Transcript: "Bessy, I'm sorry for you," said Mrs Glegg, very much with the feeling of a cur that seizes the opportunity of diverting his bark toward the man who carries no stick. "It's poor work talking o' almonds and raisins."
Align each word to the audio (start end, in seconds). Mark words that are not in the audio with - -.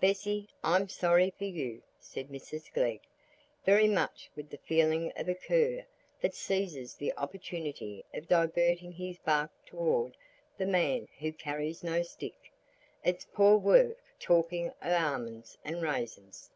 "Bessy, 0.00 0.48
I'm 0.62 0.88
sorry 0.88 1.30
for 1.36 1.42
you," 1.44 1.82
said 1.98 2.28
Mrs 2.28 2.72
Glegg, 2.72 3.00
very 3.66 3.88
much 3.88 4.30
with 4.36 4.48
the 4.48 4.58
feeling 4.58 5.10
of 5.16 5.28
a 5.28 5.34
cur 5.34 5.84
that 6.20 6.36
seizes 6.36 6.94
the 6.94 7.12
opportunity 7.14 8.04
of 8.14 8.28
diverting 8.28 8.92
his 8.92 9.18
bark 9.18 9.50
toward 9.66 10.16
the 10.56 10.66
man 10.66 11.08
who 11.18 11.32
carries 11.32 11.82
no 11.82 12.00
stick. 12.04 12.52
"It's 13.04 13.24
poor 13.24 13.56
work 13.56 13.98
talking 14.20 14.70
o' 14.84 14.94
almonds 14.94 15.58
and 15.64 15.82
raisins." 15.82 16.52